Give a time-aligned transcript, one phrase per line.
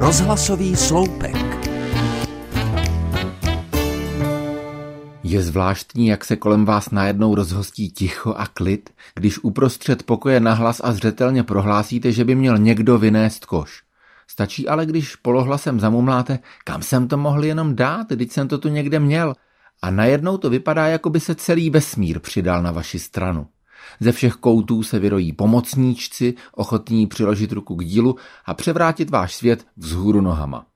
[0.00, 1.36] Rozhlasový sloupek.
[5.22, 10.80] Je zvláštní, jak se kolem vás najednou rozhostí ticho a klid, když uprostřed pokoje nahlas
[10.84, 13.82] a zřetelně prohlásíte, že by měl někdo vynést koš.
[14.26, 18.68] Stačí ale, když polohlasem zamumláte, kam jsem to mohl jenom dát, teď jsem to tu
[18.68, 19.34] někde měl.
[19.82, 23.46] A najednou to vypadá, jako by se celý vesmír přidal na vaši stranu.
[24.00, 29.66] Ze všech koutů se vyrojí pomocníčci, ochotní přiložit ruku k dílu a převrátit váš svět
[29.76, 30.66] vzhůru nohama.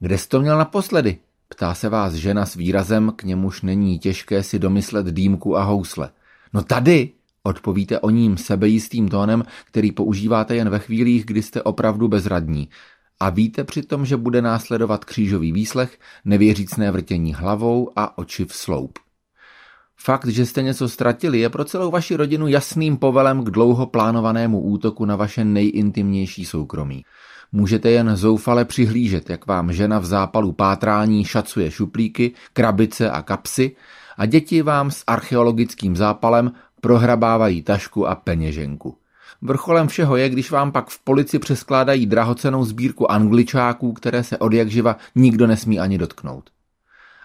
[0.00, 1.18] Kde jsi to měl naposledy?
[1.48, 6.10] Ptá se vás žena s výrazem, k němuž není těžké si domyslet dýmku a housle.
[6.52, 7.10] No tady,
[7.42, 12.68] odpovíte o ním sebejistým tónem, který používáte jen ve chvílích, kdy jste opravdu bezradní.
[13.20, 18.98] A víte přitom, že bude následovat křížový výslech, nevěřícné vrtění hlavou a oči v sloup.
[20.04, 24.60] Fakt, že jste něco ztratili, je pro celou vaši rodinu jasným povelem k dlouho plánovanému
[24.60, 27.04] útoku na vaše nejintimnější soukromí.
[27.52, 33.76] Můžete jen zoufale přihlížet, jak vám žena v zápalu pátrání šacuje šuplíky, krabice a kapsy
[34.16, 38.96] a děti vám s archeologickým zápalem prohrabávají tašku a peněženku.
[39.42, 44.52] Vrcholem všeho je, když vám pak v polici přeskládají drahocenou sbírku angličáků, které se od
[44.52, 46.50] jak živa nikdo nesmí ani dotknout.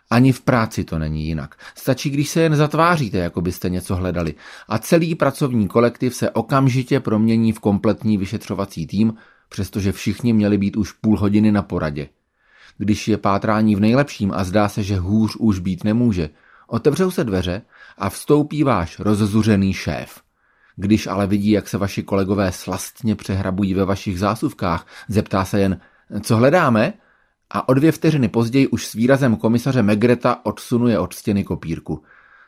[0.10, 1.56] Ani v práci to není jinak.
[1.76, 4.36] Stačí, když se jen zatváříte, jako byste něco hledali.
[4.68, 9.14] A celý pracovní kolektiv se okamžitě promění v kompletní vyšetřovací tým,
[9.50, 12.10] přestože všichni měli být už půl hodiny na poradě.
[12.78, 16.30] Když je pátrání v nejlepším a zdá se, že hůř už být nemůže,
[16.68, 17.62] otevřou se dveře
[17.98, 20.22] a vstoupí váš rozzuřený šéf.
[20.76, 25.80] Když ale vidí, jak se vaši kolegové slastně přehrabují ve vašich zásuvkách, zeptá se jen,
[26.22, 26.94] co hledáme?
[27.50, 32.04] A o dvě vteřiny později už s výrazem komisaře Megreta odsunuje od stěny kopírku.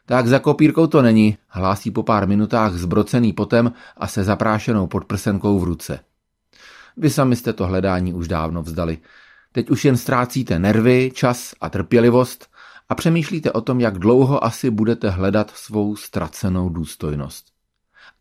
[0.06, 5.60] Tak za kopírkou to není, hlásí po pár minutách zbrocený potem a se zaprášenou podprsenkou
[5.60, 6.00] v ruce.
[6.98, 8.98] Vy sami jste to hledání už dávno vzdali.
[9.52, 12.50] Teď už jen ztrácíte nervy, čas a trpělivost
[12.90, 17.46] a přemýšlíte o tom, jak dlouho asi budete hledat svou ztracenou důstojnost.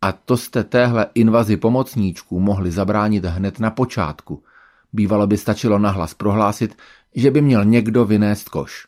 [0.02, 4.42] A to jste téhle invazi pomocníčků mohli zabránit hned na počátku–
[4.92, 6.76] Bývalo by stačilo nahlas prohlásit,
[7.14, 8.86] že by měl někdo vynést koš.